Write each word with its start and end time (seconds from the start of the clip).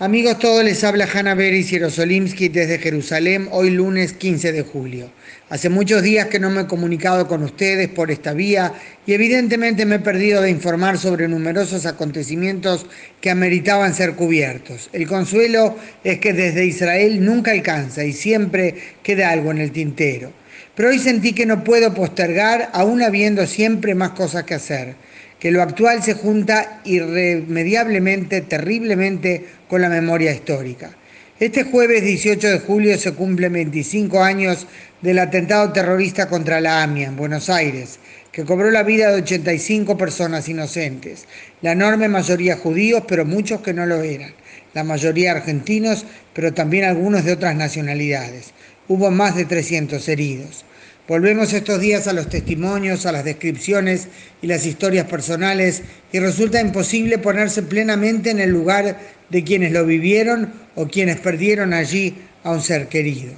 Amigos 0.00 0.38
todos, 0.38 0.62
les 0.62 0.84
habla 0.84 1.08
Hanna 1.12 1.34
Beris 1.34 1.70
Yerosolimsky 1.70 2.50
desde 2.50 2.78
Jerusalén, 2.78 3.48
hoy 3.50 3.70
lunes 3.70 4.12
15 4.12 4.52
de 4.52 4.62
julio. 4.62 5.10
Hace 5.48 5.70
muchos 5.70 6.04
días 6.04 6.28
que 6.28 6.38
no 6.38 6.50
me 6.50 6.60
he 6.60 6.66
comunicado 6.68 7.26
con 7.26 7.42
ustedes 7.42 7.88
por 7.88 8.12
esta 8.12 8.32
vía 8.32 8.74
y 9.06 9.14
evidentemente 9.14 9.86
me 9.86 9.96
he 9.96 9.98
perdido 9.98 10.40
de 10.40 10.50
informar 10.50 10.98
sobre 10.98 11.26
numerosos 11.26 11.84
acontecimientos 11.84 12.86
que 13.20 13.30
ameritaban 13.30 13.92
ser 13.92 14.14
cubiertos. 14.14 14.88
El 14.92 15.08
consuelo 15.08 15.76
es 16.04 16.20
que 16.20 16.32
desde 16.32 16.64
Israel 16.64 17.24
nunca 17.24 17.50
alcanza 17.50 18.04
y 18.04 18.12
siempre 18.12 18.76
queda 19.02 19.32
algo 19.32 19.50
en 19.50 19.58
el 19.58 19.72
tintero. 19.72 20.32
Pero 20.76 20.90
hoy 20.90 21.00
sentí 21.00 21.32
que 21.32 21.44
no 21.44 21.64
puedo 21.64 21.92
postergar, 21.92 22.70
aún 22.72 23.02
habiendo 23.02 23.48
siempre 23.48 23.96
más 23.96 24.10
cosas 24.10 24.44
que 24.44 24.54
hacer 24.54 24.94
que 25.38 25.50
lo 25.50 25.62
actual 25.62 26.02
se 26.02 26.14
junta 26.14 26.80
irremediablemente, 26.84 28.40
terriblemente 28.40 29.44
con 29.68 29.82
la 29.82 29.88
memoria 29.88 30.32
histórica. 30.32 30.90
Este 31.38 31.62
jueves 31.62 32.02
18 32.02 32.48
de 32.48 32.58
julio 32.58 32.98
se 32.98 33.12
cumplen 33.12 33.52
25 33.52 34.20
años 34.20 34.66
del 35.00 35.20
atentado 35.20 35.72
terrorista 35.72 36.28
contra 36.28 36.60
la 36.60 36.82
AMIA 36.82 37.06
en 37.06 37.16
Buenos 37.16 37.48
Aires, 37.48 38.00
que 38.32 38.44
cobró 38.44 38.72
la 38.72 38.82
vida 38.82 39.12
de 39.12 39.22
85 39.22 39.96
personas 39.96 40.48
inocentes, 40.48 41.26
la 41.62 41.72
enorme 41.72 42.08
mayoría 42.08 42.56
judíos, 42.56 43.04
pero 43.06 43.24
muchos 43.24 43.60
que 43.60 43.72
no 43.72 43.86
lo 43.86 44.02
eran, 44.02 44.32
la 44.74 44.82
mayoría 44.82 45.32
argentinos, 45.32 46.04
pero 46.34 46.52
también 46.52 46.84
algunos 46.84 47.24
de 47.24 47.32
otras 47.32 47.54
nacionalidades. 47.54 48.52
Hubo 48.88 49.10
más 49.10 49.36
de 49.36 49.44
300 49.44 50.08
heridos. 50.08 50.64
Volvemos 51.08 51.54
estos 51.54 51.80
días 51.80 52.06
a 52.06 52.12
los 52.12 52.28
testimonios, 52.28 53.06
a 53.06 53.12
las 53.12 53.24
descripciones 53.24 54.08
y 54.42 54.46
las 54.46 54.66
historias 54.66 55.06
personales 55.06 55.82
y 56.12 56.18
resulta 56.18 56.60
imposible 56.60 57.16
ponerse 57.16 57.62
plenamente 57.62 58.28
en 58.28 58.40
el 58.40 58.50
lugar 58.50 58.98
de 59.30 59.42
quienes 59.42 59.72
lo 59.72 59.86
vivieron 59.86 60.52
o 60.74 60.86
quienes 60.86 61.18
perdieron 61.18 61.72
allí 61.72 62.18
a 62.44 62.50
un 62.50 62.60
ser 62.60 62.88
querido. 62.88 63.32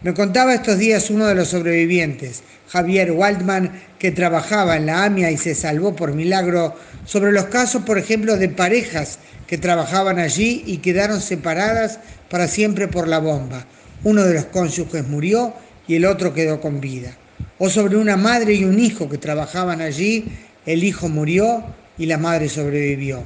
Me 0.00 0.14
contaba 0.14 0.52
estos 0.52 0.78
días 0.78 1.10
uno 1.10 1.26
de 1.26 1.36
los 1.36 1.46
sobrevivientes, 1.46 2.42
Javier 2.68 3.12
Waldman, 3.12 3.70
que 4.00 4.10
trabajaba 4.10 4.76
en 4.76 4.86
la 4.86 5.04
AMIA 5.04 5.30
y 5.30 5.36
se 5.36 5.54
salvó 5.54 5.94
por 5.94 6.14
milagro, 6.14 6.74
sobre 7.04 7.30
los 7.30 7.44
casos, 7.44 7.84
por 7.84 7.98
ejemplo, 7.98 8.36
de 8.36 8.48
parejas 8.48 9.20
que 9.46 9.58
trabajaban 9.58 10.18
allí 10.18 10.64
y 10.66 10.78
quedaron 10.78 11.20
separadas 11.20 12.00
para 12.28 12.48
siempre 12.48 12.88
por 12.88 13.06
la 13.06 13.20
bomba. 13.20 13.64
Uno 14.02 14.24
de 14.24 14.34
los 14.34 14.46
cónyuges 14.46 15.06
murió 15.06 15.54
y 15.86 15.96
el 15.96 16.04
otro 16.04 16.34
quedó 16.34 16.60
con 16.60 16.80
vida. 16.80 17.16
O 17.64 17.70
sobre 17.70 17.96
una 17.96 18.16
madre 18.16 18.54
y 18.54 18.64
un 18.64 18.80
hijo 18.80 19.08
que 19.08 19.18
trabajaban 19.18 19.80
allí, 19.80 20.24
el 20.66 20.82
hijo 20.82 21.08
murió 21.08 21.62
y 21.96 22.06
la 22.06 22.18
madre 22.18 22.48
sobrevivió. 22.48 23.24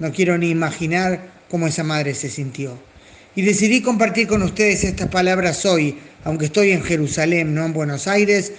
No 0.00 0.10
quiero 0.10 0.36
ni 0.36 0.50
imaginar 0.50 1.28
cómo 1.48 1.68
esa 1.68 1.84
madre 1.84 2.12
se 2.16 2.28
sintió. 2.28 2.76
Y 3.36 3.42
decidí 3.42 3.80
compartir 3.80 4.26
con 4.26 4.42
ustedes 4.42 4.82
estas 4.82 5.06
palabras 5.06 5.64
hoy, 5.64 5.96
aunque 6.24 6.46
estoy 6.46 6.72
en 6.72 6.82
Jerusalén, 6.82 7.54
no 7.54 7.64
en 7.64 7.72
Buenos 7.72 8.08
Aires, 8.08 8.50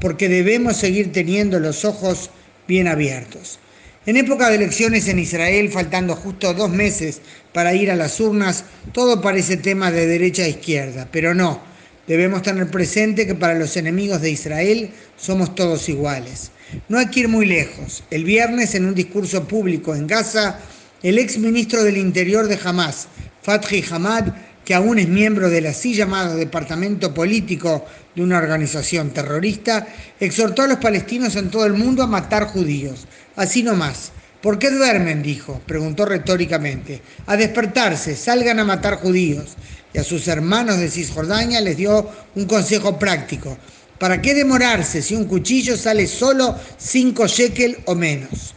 porque 0.00 0.28
debemos 0.28 0.76
seguir 0.76 1.10
teniendo 1.10 1.58
los 1.58 1.84
ojos 1.84 2.30
bien 2.68 2.86
abiertos. 2.86 3.58
En 4.06 4.16
época 4.16 4.48
de 4.48 4.54
elecciones 4.54 5.08
en 5.08 5.18
Israel, 5.18 5.70
faltando 5.70 6.14
justo 6.14 6.54
dos 6.54 6.70
meses 6.70 7.20
para 7.52 7.74
ir 7.74 7.90
a 7.90 7.96
las 7.96 8.20
urnas, 8.20 8.64
todo 8.92 9.20
parece 9.20 9.56
tema 9.56 9.90
de 9.90 10.06
derecha 10.06 10.44
a 10.44 10.48
izquierda, 10.48 11.08
pero 11.10 11.34
no. 11.34 11.66
Debemos 12.08 12.40
tener 12.40 12.70
presente 12.70 13.26
que 13.26 13.34
para 13.34 13.58
los 13.58 13.76
enemigos 13.76 14.22
de 14.22 14.30
Israel 14.30 14.90
somos 15.18 15.54
todos 15.54 15.90
iguales. 15.90 16.50
No 16.88 16.98
hay 16.98 17.08
que 17.08 17.20
ir 17.20 17.28
muy 17.28 17.44
lejos. 17.44 18.02
El 18.10 18.24
viernes, 18.24 18.74
en 18.74 18.86
un 18.86 18.94
discurso 18.94 19.46
público 19.46 19.94
en 19.94 20.06
Gaza, 20.06 20.58
el 21.02 21.18
ex 21.18 21.36
ministro 21.36 21.84
del 21.84 21.98
Interior 21.98 22.48
de 22.48 22.58
Hamas, 22.64 23.08
Fathi 23.42 23.84
Hamad, 23.90 24.32
que 24.64 24.74
aún 24.74 24.98
es 24.98 25.06
miembro 25.06 25.50
del 25.50 25.66
así 25.66 25.94
llamado 25.94 26.34
Departamento 26.34 27.12
Político 27.12 27.84
de 28.14 28.22
una 28.22 28.38
organización 28.38 29.10
terrorista, 29.10 29.86
exhortó 30.18 30.62
a 30.62 30.66
los 30.66 30.78
palestinos 30.78 31.36
en 31.36 31.50
todo 31.50 31.66
el 31.66 31.74
mundo 31.74 32.02
a 32.02 32.06
matar 32.06 32.46
judíos. 32.46 33.06
Así 33.36 33.62
nomás. 33.62 34.12
¿Por 34.42 34.58
qué 34.58 34.70
duermen? 34.70 35.22
dijo, 35.22 35.60
preguntó 35.66 36.04
retóricamente. 36.04 37.02
A 37.26 37.36
despertarse, 37.36 38.14
salgan 38.14 38.60
a 38.60 38.64
matar 38.64 38.96
judíos 38.96 39.56
y 39.92 39.98
a 39.98 40.04
sus 40.04 40.28
hermanos 40.28 40.78
de 40.78 40.90
Cisjordania 40.90 41.60
les 41.60 41.76
dio 41.76 42.08
un 42.36 42.44
consejo 42.46 42.98
práctico. 42.98 43.58
¿Para 43.98 44.22
qué 44.22 44.34
demorarse 44.34 45.02
si 45.02 45.16
un 45.16 45.24
cuchillo 45.24 45.76
sale 45.76 46.06
solo 46.06 46.56
5 46.78 47.26
shekel 47.26 47.78
o 47.86 47.96
menos? 47.96 48.54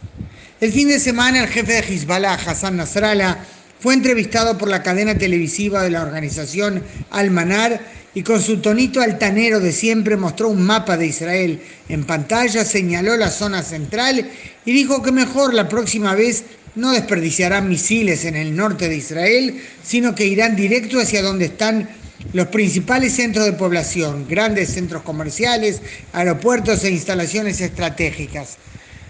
El 0.60 0.72
fin 0.72 0.86
de 0.86 1.00
semana 1.00 1.40
el 1.42 1.48
jefe 1.48 1.72
de 1.72 1.80
Hezbollah, 1.80 2.34
Hassan 2.34 2.76
Nasrallah, 2.76 3.44
fue 3.80 3.94
entrevistado 3.94 4.56
por 4.56 4.68
la 4.68 4.84
cadena 4.84 5.18
televisiva 5.18 5.82
de 5.82 5.90
la 5.90 6.02
organización 6.02 6.84
Al-Manar 7.10 7.80
y 8.14 8.22
con 8.22 8.42
su 8.42 8.58
tonito 8.58 9.00
altanero 9.00 9.60
de 9.60 9.72
siempre 9.72 10.16
mostró 10.16 10.48
un 10.48 10.62
mapa 10.62 10.96
de 10.96 11.06
Israel 11.06 11.60
en 11.88 12.04
pantalla, 12.04 12.64
señaló 12.64 13.16
la 13.16 13.30
zona 13.30 13.62
central 13.62 14.28
y 14.64 14.72
dijo 14.72 15.02
que 15.02 15.12
mejor 15.12 15.54
la 15.54 15.68
próxima 15.68 16.14
vez 16.14 16.44
no 16.74 16.92
desperdiciarán 16.92 17.68
misiles 17.68 18.24
en 18.24 18.36
el 18.36 18.54
norte 18.54 18.88
de 18.88 18.96
Israel, 18.96 19.60
sino 19.82 20.14
que 20.14 20.26
irán 20.26 20.56
directo 20.56 21.00
hacia 21.00 21.22
donde 21.22 21.46
están 21.46 21.88
los 22.32 22.46
principales 22.48 23.14
centros 23.14 23.44
de 23.44 23.52
población, 23.52 24.26
grandes 24.28 24.70
centros 24.70 25.02
comerciales, 25.02 25.82
aeropuertos 26.12 26.84
e 26.84 26.90
instalaciones 26.90 27.60
estratégicas. 27.60 28.56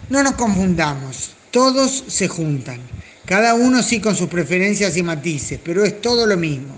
No 0.08 0.22
nos 0.22 0.32
confundamos, 0.32 1.34
todos 1.50 2.04
se 2.08 2.28
juntan, 2.28 2.80
cada 3.26 3.54
uno 3.54 3.82
sí 3.82 4.00
con 4.00 4.16
sus 4.16 4.28
preferencias 4.28 4.96
y 4.96 5.02
matices, 5.02 5.60
pero 5.62 5.84
es 5.84 6.00
todo 6.00 6.26
lo 6.26 6.36
mismo. 6.36 6.74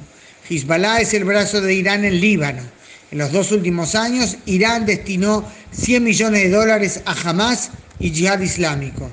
Hezbollah 0.48 1.00
es 1.00 1.14
el 1.14 1.24
brazo 1.24 1.60
de 1.60 1.74
Irán 1.74 2.04
en 2.04 2.20
Líbano. 2.20 2.62
En 3.10 3.18
los 3.18 3.32
dos 3.32 3.52
últimos 3.52 3.94
años, 3.94 4.36
Irán 4.44 4.84
destinó 4.84 5.44
100 5.70 6.04
millones 6.04 6.42
de 6.42 6.50
dólares 6.50 7.00
a 7.06 7.12
Hamas 7.12 7.70
y 7.98 8.10
Jihad 8.10 8.40
Islámico. 8.40 9.10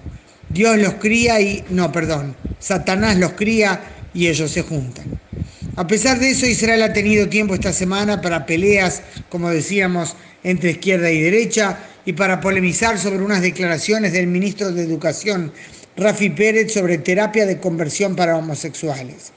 Dios 0.50 0.78
los 0.78 0.96
cría 0.96 1.40
y, 1.40 1.64
no, 1.70 1.92
perdón, 1.92 2.36
Satanás 2.60 3.18
los 3.18 3.34
cría 3.34 3.82
y 4.14 4.28
ellos 4.28 4.52
se 4.52 4.64
juntan. 4.64 5.20
A 5.78 5.88
pesar 5.88 6.20
de 6.20 6.32
eso, 6.32 6.46
Israel 6.46 6.82
ha 6.84 6.92
tenido 6.92 7.30
tiempo 7.30 7.54
esta 7.54 7.72
semana 7.72 8.22
para 8.22 8.46
peleas, 8.46 9.02
como 9.30 9.50
decíamos, 9.50 10.16
entre 10.44 10.72
izquierda 10.72 11.10
y 11.10 11.22
derecha 11.22 11.80
y 12.06 12.14
para 12.14 12.42
polemizar 12.42 13.00
sobre 13.00 13.24
unas 13.24 13.42
declaraciones 13.42 14.12
del 14.12 14.28
ministro 14.28 14.72
de 14.72 14.84
Educación, 14.84 15.54
Rafi 15.96 16.30
Pérez, 16.32 16.74
sobre 16.74 16.98
terapia 16.98 17.46
de 17.46 17.60
conversión 17.60 18.16
para 18.16 18.36
homosexuales. 18.36 19.32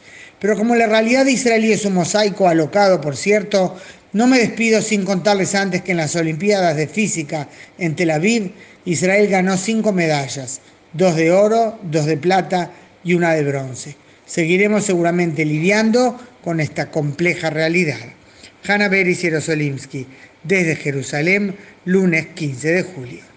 Pero 0.45 0.59
como 0.59 0.77
la 0.77 0.87
realidad 0.87 1.25
de 1.25 1.33
israelí 1.33 1.73
es 1.73 1.87
un 1.87 1.95
mosaico 1.95 2.47
alocado, 2.47 3.01
por 3.01 3.17
cierto, 3.17 3.79
no 4.13 4.27
me 4.27 4.39
despido 4.39 4.83
sin 4.83 5.03
contarles 5.03 5.55
antes 5.55 5.81
que 5.81 5.93
en 5.93 5.97
las 5.97 6.15
Olimpiadas 6.17 6.77
de 6.77 6.87
Física 6.87 7.49
en 7.79 7.97
Tel 7.97 8.11
Aviv, 8.11 8.53
Israel 8.85 9.27
ganó 9.29 9.57
cinco 9.57 9.95
medallas, 9.95 10.61
dos 10.93 11.17
de 11.17 11.33
oro, 11.33 11.79
dos 11.85 12.05
de 12.05 12.19
plata 12.19 12.71
y 13.03 13.15
una 13.15 13.33
de 13.33 13.43
bronce. 13.43 13.97
Seguiremos 14.27 14.85
seguramente 14.85 15.47
lidiando 15.47 16.21
con 16.45 16.61
esta 16.61 16.91
compleja 16.91 17.49
realidad. 17.49 18.05
Hanna 18.69 18.89
Beris 18.89 19.23
Yerosolimsky, 19.23 20.07
desde 20.43 20.77
Jerusalén, 20.77 21.57
lunes 21.87 22.27
15 22.35 22.71
de 22.71 22.83
julio. 22.83 23.34